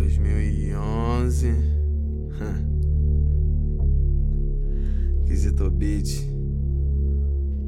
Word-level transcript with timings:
2011. 0.00 1.54
Quesito 5.26 5.70
Beat. 5.70 6.26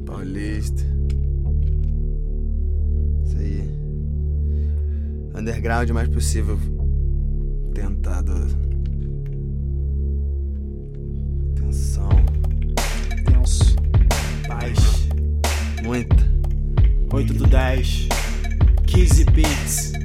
Paulista. 0.05 0.83
Isso 3.23 3.37
aí. 3.37 3.69
Underground 5.35 5.91
o 5.91 5.93
mais 5.93 6.09
possível. 6.09 6.57
Tentado. 7.73 8.33
Tensão. 11.55 12.09
Tenso. 13.25 13.75
Paz. 14.47 15.07
Muita. 15.83 16.15
8 17.13 17.33
do 17.35 17.45
10. 17.47 18.09
15 18.87 19.25
beats. 19.25 20.02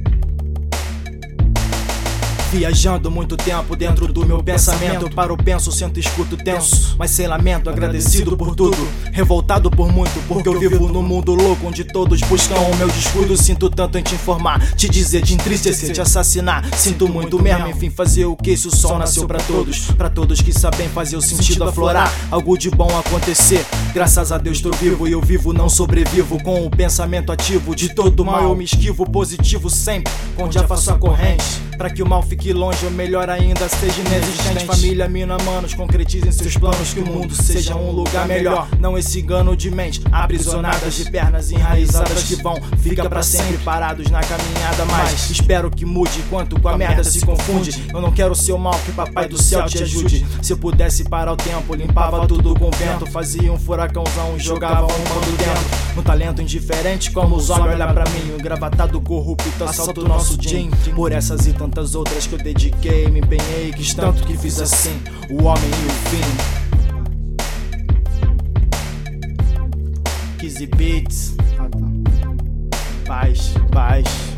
Viajando 2.51 3.11
muito 3.11 3.37
tempo 3.37 3.77
dentro 3.77 4.11
do 4.11 4.25
meu 4.25 4.43
pensamento. 4.43 5.11
Para 5.11 5.33
o 5.33 5.37
penso, 5.37 5.71
sento 5.71 6.01
escuto 6.01 6.35
tenso. 6.35 6.97
Mas 6.99 7.11
sem 7.11 7.27
lamento, 7.27 7.69
agradecido 7.69 8.37
por 8.37 8.57
tudo. 8.57 8.77
Revoltado 9.13 9.71
por 9.71 9.93
muito, 9.93 10.19
porque 10.27 10.49
eu 10.49 10.59
vivo 10.59 10.89
num 10.89 11.03
mundo 11.03 11.35
louco 11.35 11.67
Onde 11.67 11.85
todos 11.85 12.21
buscam 12.23 12.55
o 12.55 12.77
meu 12.77 12.89
descuido. 12.89 13.37
Sinto 13.37 13.69
tanto 13.69 13.99
em 13.99 14.03
te 14.03 14.15
informar, 14.15 14.75
te 14.75 14.89
dizer, 14.89 15.23
te 15.23 15.35
entristecer, 15.35 15.93
te 15.93 16.01
assassinar. 16.01 16.65
Sinto 16.75 17.07
muito 17.07 17.41
mesmo, 17.43 17.69
enfim, 17.69 17.91
fazer 17.91 18.25
o 18.25 18.35
que? 18.35 18.57
Se 18.57 18.69
o 18.69 18.75
sol 18.75 18.99
nasceu 18.99 19.27
pra 19.27 19.41
todos. 19.41 19.91
Pra 19.93 20.09
todos 20.09 20.41
que 20.41 20.53
sabem 20.53 20.89
fazer 20.89 21.17
o 21.17 21.23
sentido 21.23 21.65
aflorar. 21.65 22.11
Algo 22.31 22.57
de 22.57 22.71
bom 22.71 22.89
acontecer. 22.99 23.65
Graças 23.93 24.33
a 24.33 24.39
Deus 24.39 24.61
tô 24.61 24.71
vivo 24.71 25.07
e 25.07 25.13
eu 25.13 25.21
vivo, 25.21 25.53
não 25.53 25.69
sobrevivo 25.69 26.43
Com 26.43 26.65
o 26.65 26.71
pensamento 26.71 27.33
ativo 27.33 27.75
de 27.75 27.95
todo 27.95 28.25
mal. 28.25 28.45
eu 28.45 28.57
me 28.57 28.65
esquivo 28.65 29.05
Positivo 29.05 29.69
sempre, 29.69 30.13
onde 30.37 30.55
já 30.55 30.67
faço 30.67 30.91
a 30.91 30.99
corrente 30.99 31.68
Pra 31.79 31.89
que 31.89 32.03
o 32.03 32.09
mal 32.09 32.23
fique 32.23 32.53
longe 32.53 32.85
ou 32.85 32.91
melhor 32.91 33.31
ainda 33.31 33.69
seja 33.69 34.01
inexistente. 34.01 34.67
Família, 34.67 35.09
mina, 35.09 35.39
manos, 35.45 35.75
concretizem 35.75 36.33
seus 36.33 36.57
planos 36.57 36.93
Que 36.93 36.99
o 36.99 37.07
mundo 37.07 37.33
seja 37.41 37.77
um 37.77 37.93
lugar 37.93 38.27
melhor. 38.27 38.69
Não 38.81 38.99
esse 38.99 39.21
engano 39.21 39.57
de 39.57 39.71
mente 39.71 40.03
Aprisionadas 40.11 40.95
de 40.95 41.09
pernas 41.09 41.53
enraizadas 41.53 42.25
Que 42.25 42.35
vão 42.43 42.57
ficar 42.79 43.09
pra 43.09 43.23
sempre 43.23 43.59
parados 43.59 44.11
na 44.11 44.21
caminhada 44.21 44.85
Mas 44.87 45.31
espero 45.31 45.71
que 45.71 45.87
mude 45.87 46.19
enquanto 46.19 46.61
com 46.61 46.69
a 46.69 46.77
merda 46.77 47.05
se 47.05 47.25
confunde. 47.25 47.87
Eu 47.95 48.01
não 48.01 48.11
quero 48.11 48.35
ser 48.35 48.53
o 48.53 48.59
mal, 48.59 48.75
que 48.85 48.91
papai 48.91 49.29
do 49.29 49.41
céu 49.41 49.65
te 49.67 49.81
ajude. 49.81 50.27
Se 50.43 50.53
eu 50.53 50.59
pudesse 50.59 51.05
parar 51.05 51.33
o 51.33 51.37
tempo, 51.37 51.75
limpava 51.75 52.27
tudo 52.27 52.55
com 52.55 52.71
vento. 52.73 53.07
Fazia 53.07 53.53
um 53.53 53.59
furacãozão 53.59 54.37
e 54.37 54.41
jogava 54.41 54.87
um 54.87 55.05
bando 55.05 55.37
dentro. 55.37 55.99
um 55.99 56.03
talento 56.03 56.43
indiferente 56.43 57.13
como 57.13 57.37
os 57.37 57.51
homens 57.51 57.75
olham 57.75 57.95
pra 57.95 58.05
mim. 58.11 58.35
Um 58.35 58.39
gravatado 58.39 59.01
corrupto 59.01 59.65
assalta 59.65 60.01
o 60.01 60.09
nosso 60.09 60.37
jean 60.41 60.71
Por 60.97 61.13
essas 61.13 61.47
e 61.47 61.53
tantas 61.53 61.68
outras 61.95 62.27
que 62.27 62.35
eu 62.35 62.39
dediquei 62.39 63.09
Me 63.09 63.21
empenhei, 63.21 63.73
quis 63.73 63.95
tanto 63.95 64.25
que 64.25 64.37
fiz 64.37 64.61
assim 64.61 65.01
O 65.31 65.45
homem 65.45 65.71
e 65.71 65.87
o 65.87 65.91
fim. 66.11 66.59
Kizzy 70.39 70.67
Beats. 70.67 71.35
Paz, 73.07 73.55
paz 73.73 74.38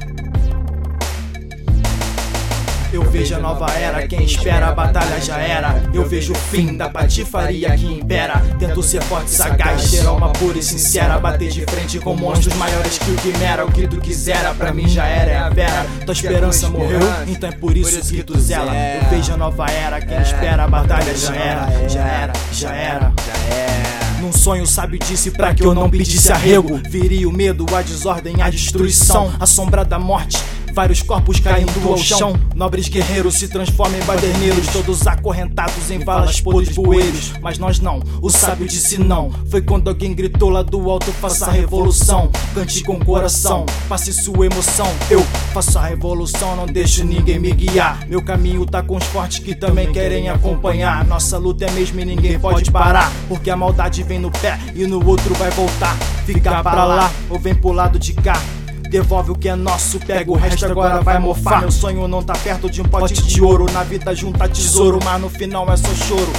eu 2.92 3.02
vejo 3.02 3.34
a 3.36 3.38
nova 3.38 3.70
era, 3.70 4.06
quem 4.06 4.24
espera 4.24 4.68
a 4.68 4.72
batalha 4.72 5.20
já 5.20 5.38
era. 5.38 5.82
Eu 5.92 6.04
vejo 6.06 6.32
o 6.32 6.36
fim 6.36 6.76
da 6.76 6.88
patifaria 6.88 7.76
que 7.76 7.86
impera. 7.86 8.42
Tento 8.58 8.82
ser 8.82 9.02
forte 9.02 9.30
sagaz, 9.30 9.90
ter 9.90 10.06
alma 10.06 10.32
pura 10.32 10.58
e 10.58 10.62
sincera. 10.62 11.18
Bater 11.18 11.50
de 11.50 11.64
frente 11.66 11.98
com 11.98 12.16
monstros 12.16 12.54
maiores 12.56 12.98
que 12.98 13.10
o 13.10 13.16
Quimera. 13.16 13.64
O 13.64 13.70
que 13.70 13.86
tu 13.86 13.98
quisera, 13.98 14.52
pra 14.54 14.72
mim 14.72 14.88
já 14.88 15.06
era, 15.06 15.30
é 15.30 15.38
a 15.38 15.48
vera. 15.48 15.86
Tua 16.04 16.12
esperança 16.12 16.68
morreu, 16.68 17.00
então 17.28 17.48
é 17.48 17.52
por 17.52 17.76
isso 17.76 18.12
que 18.12 18.22
tu 18.22 18.38
zela. 18.38 18.72
Eu 18.74 19.08
vejo 19.08 19.32
a 19.32 19.36
nova 19.36 19.66
era, 19.70 20.00
quem 20.00 20.20
espera 20.20 20.64
a 20.64 20.68
batalha 20.68 21.14
já 21.16 21.34
era. 21.34 21.88
Já 21.88 22.04
era, 22.04 22.32
já 22.52 22.74
era, 22.74 23.12
já 23.22 23.38
era. 23.38 24.20
Num 24.20 24.32
sonho 24.32 24.66
sábio 24.66 24.98
disse 24.98 25.30
pra 25.30 25.54
que 25.54 25.64
eu 25.64 25.74
não 25.74 25.88
pedisse 25.88 26.30
arrego 26.30 26.78
Viria 26.90 27.26
o 27.26 27.32
medo, 27.32 27.64
a 27.74 27.80
desordem, 27.80 28.42
a 28.42 28.50
destruição 28.50 29.32
A 29.40 29.46
sombra 29.46 29.82
da 29.82 29.98
morte 29.98 30.36
Vários 30.72 31.02
corpos 31.02 31.40
caindo 31.40 31.88
ao 31.88 31.98
chão. 31.98 32.38
Nobres 32.54 32.88
guerreiros 32.88 33.34
se 33.34 33.48
transformam 33.48 33.98
em 33.98 34.04
baderneiros, 34.04 34.66
todos 34.68 35.06
acorrentados 35.06 35.90
em 35.90 35.98
valas 35.98 36.40
podres 36.40 36.74
bueiros. 36.74 37.32
Mas 37.40 37.58
nós 37.58 37.80
não, 37.80 38.00
o 38.22 38.30
sábio 38.30 38.66
disse 38.66 38.98
não. 38.98 39.30
Foi 39.50 39.60
quando 39.60 39.88
alguém 39.88 40.14
gritou 40.14 40.50
lá 40.50 40.62
do 40.62 40.90
alto: 40.90 41.12
faça 41.12 41.46
a 41.46 41.50
revolução. 41.50 42.30
Cante 42.54 42.82
com 42.84 42.98
coração, 42.98 43.66
passe 43.88 44.12
sua 44.12 44.46
emoção. 44.46 44.86
Eu 45.10 45.22
faço 45.52 45.78
a 45.78 45.86
revolução, 45.86 46.56
não 46.56 46.66
deixo 46.66 47.04
ninguém 47.04 47.38
me 47.38 47.52
guiar. 47.52 48.06
Meu 48.08 48.22
caminho 48.22 48.64
tá 48.64 48.82
com 48.82 48.96
os 48.96 49.04
fortes 49.04 49.38
que 49.38 49.54
também 49.54 49.92
querem 49.92 50.28
acompanhar. 50.28 51.04
Nossa 51.04 51.38
luta 51.38 51.64
é 51.64 51.70
mesmo 51.70 52.00
e 52.00 52.04
ninguém 52.04 52.38
pode 52.38 52.70
parar. 52.70 53.12
Porque 53.28 53.50
a 53.50 53.56
maldade 53.56 54.02
vem 54.02 54.18
no 54.18 54.30
pé 54.30 54.58
e 54.74 54.86
no 54.86 55.04
outro 55.06 55.34
vai 55.34 55.50
voltar. 55.50 55.96
Fica 56.24 56.62
pra 56.62 56.84
lá 56.84 57.10
ou 57.28 57.38
vem 57.38 57.54
pro 57.54 57.72
lado 57.72 57.98
de 57.98 58.12
cá. 58.14 58.40
Devolve 58.90 59.30
o 59.30 59.34
que 59.36 59.48
é 59.48 59.54
nosso, 59.54 60.00
pega 60.00 60.32
o 60.32 60.34
resto 60.34 60.64
agora 60.64 61.00
vai 61.00 61.16
mofar. 61.20 61.60
Meu 61.60 61.70
sonho 61.70 62.08
não 62.08 62.24
tá 62.24 62.32
perto 62.32 62.68
de 62.68 62.82
um 62.82 62.84
pote 62.84 63.22
de 63.22 63.40
ouro. 63.40 63.66
Na 63.70 63.84
vida 63.84 64.12
junta 64.16 64.48
tesouro, 64.48 64.98
mas 65.04 65.20
no 65.20 65.30
final 65.30 65.72
é 65.72 65.76
só 65.76 65.94
choro. 65.94 66.32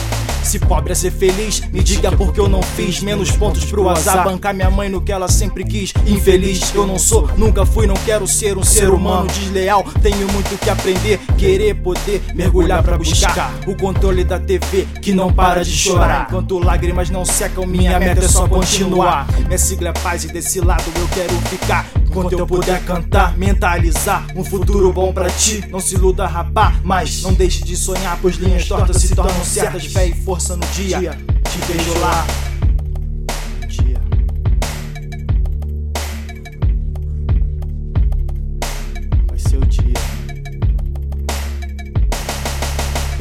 Se 0.44 0.60
pobre 0.60 0.92
é 0.92 0.96
ser 0.96 1.12
feliz, 1.12 1.62
me 1.72 1.82
diga 1.82 2.12
por 2.12 2.34
que 2.34 2.42
eu 2.42 2.50
não 2.50 2.62
fiz. 2.62 3.02
Menos 3.02 3.32
pontos 3.32 3.64
pro 3.64 3.88
azar, 3.88 4.26
bancar 4.26 4.54
minha 4.54 4.70
mãe 4.70 4.90
no 4.90 5.00
que 5.00 5.14
ela 5.14 5.30
sempre 5.30 5.64
quis. 5.64 5.94
Infeliz, 6.06 6.76
eu 6.76 6.86
não 6.86 7.00
sou, 7.00 7.30
nunca 7.38 7.66
fui, 7.66 7.88
não 7.88 7.94
quero 7.94 8.28
ser 8.28 8.58
um 8.58 8.64
ser 8.64 8.90
humano 8.90 9.28
desleal. 9.28 9.86
Tenho 10.02 10.28
muito 10.34 10.60
que 10.60 10.70
aprender, 10.70 11.20
querer 11.38 11.76
poder 11.76 12.22
mergulhar 12.36 12.84
pra 12.84 12.98
buscar 12.98 13.54
o 13.66 13.78
controle 13.78 14.26
da 14.26 14.38
TV 14.38 14.86
que 15.02 15.14
não 15.14 15.32
para 15.32 15.64
de 15.64 15.72
chorar. 15.72 16.28
Enquanto 16.28 16.60
lágrimas 16.60 17.10
não 17.10 17.24
secam, 17.24 17.66
minha 17.66 17.98
meta 17.98 18.26
é 18.26 18.28
só 18.28 18.46
continuar. 18.46 19.26
Minha 19.46 19.58
sigla 19.58 19.90
é 19.90 19.94
paz 19.94 20.26
e 20.26 20.28
desse 20.28 20.60
lado 20.60 20.84
eu 20.98 21.08
quero 21.14 21.34
ficar. 21.50 21.86
Quando 22.14 22.34
eu 22.34 22.46
puder 22.46 22.84
cantar, 22.84 23.38
mentalizar 23.38 24.28
um 24.36 24.44
futuro 24.44 24.92
bom 24.92 25.14
pra 25.14 25.30
ti. 25.30 25.64
Não 25.70 25.80
se 25.80 25.96
iluda, 25.96 26.28
rapá, 26.28 26.76
mas 26.84 27.22
não 27.22 27.34
deixe 27.34 27.64
de 27.64 27.76
sonhar, 27.76 28.20
pois 28.22 28.36
linhas 28.36 28.68
tortas 28.68 28.98
se 28.98 29.16
tornam 29.16 29.44
certas. 29.44 29.86
Fé 29.86 30.08
e 30.08 30.14
força 30.14 30.56
no 30.56 30.66
dia. 30.68 31.18
Te 31.50 31.58
vejo 31.72 31.98
lá. 32.00 32.26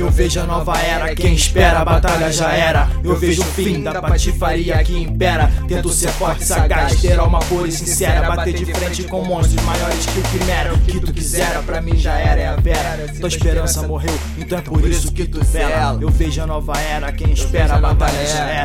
Eu 0.01 0.09
vejo 0.11 0.41
a 0.41 0.45
nova 0.45 0.79
era, 0.79 1.15
quem 1.15 1.35
espera 1.35 1.81
a 1.81 1.85
batalha 1.85 2.33
já 2.33 2.51
era. 2.53 2.89
Eu 3.05 3.17
vejo 3.17 3.43
o 3.43 3.45
fim 3.45 3.83
da 3.83 4.01
patifaria 4.01 4.83
que 4.83 4.97
impera. 4.97 5.53
Tento 5.69 5.91
ser 5.91 6.09
forte, 6.13 6.43
sagaz, 6.43 6.99
ter 7.03 7.19
alma 7.19 7.39
pura 7.41 7.69
e 7.69 7.73
sincera. 7.73 8.35
Bater 8.35 8.55
de 8.55 8.65
frente 8.73 9.03
com 9.03 9.23
monstros 9.23 9.63
maiores 9.63 10.07
que 10.07 10.19
o 10.19 10.23
Quimera. 10.23 10.73
O 10.73 10.79
que 10.79 11.01
tu 11.01 11.13
quisera, 11.13 11.63
pra 11.63 11.83
mim 11.83 11.97
já 11.97 12.19
era, 12.19 12.41
é 12.41 12.47
a 12.49 12.57
vera. 12.57 13.13
Tua 13.19 13.29
esperança 13.29 13.87
morreu, 13.87 14.19
então 14.39 14.59
é 14.59 14.63
por 14.63 14.83
isso 14.89 15.13
que 15.13 15.27
tu 15.27 15.45
vela. 15.45 15.99
Eu 16.01 16.09
vejo 16.09 16.41
a 16.41 16.47
nova 16.47 16.73
era, 16.79 17.13
quem 17.13 17.33
espera 17.33 17.75
a 17.75 17.79
batalha 17.79 18.27
já 18.27 18.47
era, 18.47 18.60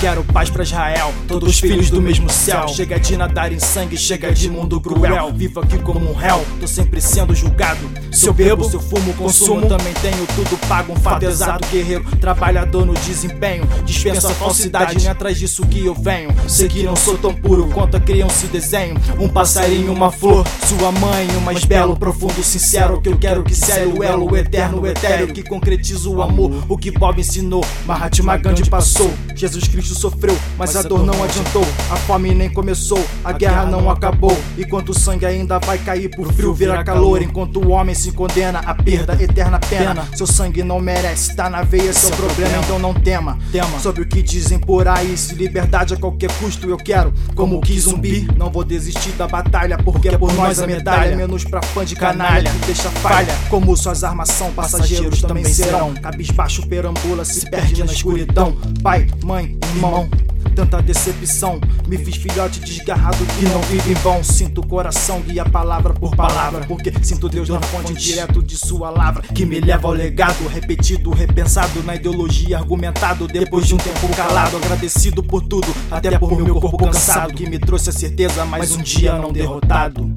quero 0.00 0.22
paz 0.24 0.48
pra 0.48 0.62
Israel, 0.62 1.12
todos 1.26 1.58
filhos 1.58 1.90
do 1.90 2.00
mesmo 2.00 2.30
céu. 2.30 2.68
Chega 2.68 3.00
de 3.00 3.16
nadar 3.16 3.52
em 3.52 3.58
sangue, 3.58 3.96
chega 3.96 4.32
de 4.32 4.48
mundo 4.48 4.80
cruel. 4.80 5.32
Vivo 5.34 5.60
aqui 5.60 5.78
como 5.78 6.10
um 6.10 6.14
réu, 6.14 6.44
tô 6.60 6.68
sempre 6.68 7.00
sendo 7.00 7.34
julgado. 7.34 7.80
Se 8.12 8.26
eu 8.26 8.32
bebo, 8.32 8.64
se 8.64 8.74
eu 8.74 8.80
fumo, 8.80 9.12
consumo, 9.14 9.66
também 9.66 9.92
tenho 9.94 10.24
tudo 10.36 10.56
pago. 10.68 10.92
Um 10.92 10.96
fato 10.96 11.24
exato, 11.24 11.68
guerreiro, 11.68 12.04
trabalhador 12.18 12.86
no 12.86 12.94
desempenho. 12.94 13.66
Dispensa 13.84 14.30
a 14.30 14.34
falsidade, 14.34 14.96
nem 14.96 15.08
atrás 15.08 15.36
disso 15.38 15.66
que 15.66 15.84
eu 15.84 15.94
venho. 15.94 16.30
Sei 16.46 16.68
que 16.68 16.84
não 16.84 16.94
sou 16.94 17.18
tão 17.18 17.34
puro 17.34 17.68
quanto 17.68 17.96
a 17.96 18.00
criança 18.00 18.46
e 18.46 18.48
desenho. 18.48 18.94
Um 19.18 19.28
passarinho, 19.28 19.92
uma 19.92 20.12
flor, 20.12 20.46
sua 20.66 20.92
mãe, 20.92 21.26
o 21.36 21.40
mais 21.40 21.64
belo, 21.64 21.96
profundo, 21.96 22.42
sincero. 22.44 23.00
Que 23.00 23.08
eu 23.08 23.18
quero 23.18 23.42
que 23.42 23.54
sério, 23.54 23.98
o 23.98 24.04
elo, 24.04 24.30
o 24.30 24.36
eterno, 24.36 24.80
o 24.80 24.86
etéreo. 24.86 25.32
Que 25.32 25.42
concretiza 25.42 26.08
o 26.08 26.22
amor, 26.22 26.52
o 26.68 26.78
que 26.78 26.90
Bob 26.90 27.20
ensinou. 27.20 27.64
Mahatma 27.84 28.36
Gandhi 28.36 28.68
passou, 28.68 29.12
Jesus 29.34 29.66
Cristo 29.66 29.87
sofreu, 29.94 30.36
mas 30.56 30.76
a 30.76 30.82
dor 30.82 31.04
não 31.04 31.22
adiantou. 31.22 31.64
A 31.90 31.96
fome 31.96 32.34
nem 32.34 32.48
começou, 32.48 33.04
a 33.24 33.32
guerra 33.32 33.64
não 33.64 33.90
acabou. 33.90 34.36
Enquanto 34.56 34.90
o 34.90 34.94
sangue 34.94 35.26
ainda 35.26 35.58
vai 35.58 35.78
cair 35.78 36.08
por 36.08 36.32
frio, 36.32 36.54
vira 36.54 36.82
calor. 36.84 37.22
Enquanto 37.22 37.64
o 37.64 37.70
homem 37.70 37.94
se 37.94 38.12
condena 38.12 38.60
a 38.60 38.74
perda, 38.74 39.16
eterna 39.20 39.58
pena. 39.58 40.06
Seu 40.14 40.26
sangue 40.26 40.62
não 40.62 40.80
merece, 40.80 41.34
tá 41.34 41.48
na 41.50 41.62
veia, 41.62 41.92
seu 41.92 42.10
problema, 42.10 42.58
então 42.64 42.78
não 42.78 42.94
tema. 42.94 43.38
Tema 43.52 43.78
sobre 43.80 44.02
o 44.02 44.06
que 44.06 44.22
dizem 44.22 44.58
por 44.58 44.86
aí. 44.88 45.16
Se 45.16 45.34
liberdade 45.34 45.94
a 45.94 45.96
qualquer 45.96 46.30
custo 46.38 46.68
eu 46.68 46.76
quero, 46.76 47.12
como 47.34 47.60
que 47.60 47.78
zumbi. 47.78 48.28
Não 48.36 48.50
vou 48.50 48.64
desistir 48.64 49.12
da 49.12 49.26
batalha, 49.26 49.78
porque 49.78 50.08
é 50.08 50.18
por 50.18 50.32
nós 50.34 50.60
a 50.60 50.66
medalha. 50.66 51.16
Menos 51.16 51.44
pra 51.44 51.62
fã 51.62 51.84
de 51.84 51.96
canalha, 51.96 52.50
que 52.50 52.66
deixa 52.66 52.90
falha. 52.90 53.34
Como 53.48 53.76
suas 53.76 54.04
armas 54.04 54.28
são, 54.28 54.52
passageiros 54.52 55.22
também 55.22 55.44
serão. 55.44 55.94
Cabisbaixo 55.94 56.66
perambula, 56.66 57.24
se 57.24 57.48
perde 57.50 57.82
na 57.84 57.92
escuridão. 57.92 58.56
Pai, 58.82 59.06
mãe, 59.24 59.57
irmão. 59.68 60.08
Tanta 60.54 60.82
decepção, 60.82 61.60
me 61.86 61.96
fiz 61.98 62.16
filhote 62.16 62.58
desgarrado 62.60 63.16
que 63.38 63.44
não 63.46 63.60
vive 63.62 63.92
em 63.92 63.94
vão. 63.94 64.24
Sinto 64.24 64.60
o 64.60 64.66
coração 64.66 65.20
guia 65.20 65.44
palavra 65.44 65.94
por 65.94 66.16
palavra, 66.16 66.64
porque 66.66 66.92
sinto 67.02 67.28
Deus 67.28 67.48
na 67.48 67.60
fonte 67.60 67.94
direto 67.94 68.42
de 68.42 68.56
sua 68.56 68.90
lavra, 68.90 69.22
que 69.22 69.46
me 69.46 69.60
leva 69.60 69.86
ao 69.86 69.94
legado 69.94 70.46
repetido, 70.48 71.10
repensado 71.10 71.82
na 71.84 71.94
ideologia, 71.94 72.58
argumentado 72.58 73.28
depois 73.28 73.66
de 73.66 73.74
um 73.74 73.78
tempo 73.78 74.08
calado, 74.16 74.56
agradecido 74.56 75.22
por 75.22 75.42
tudo, 75.42 75.68
até 75.90 76.18
por 76.18 76.40
meu 76.40 76.60
corpo 76.60 76.76
cansado, 76.76 77.32
que 77.34 77.48
me 77.48 77.58
trouxe 77.58 77.90
a 77.90 77.92
certeza, 77.92 78.44
mais 78.44 78.72
um 78.72 78.82
dia 78.82 79.14
não 79.14 79.32
derrotado. 79.32 80.10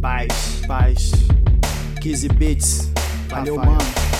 Paz, 0.00 0.62
paz, 0.66 1.12
Kizzy 2.00 2.28
Beats, 2.28 2.90
valeu, 3.28 3.56
mano. 3.56 4.11